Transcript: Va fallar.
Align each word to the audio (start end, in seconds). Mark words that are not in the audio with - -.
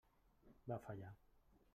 Va 0.71 0.79
fallar. 0.87 1.13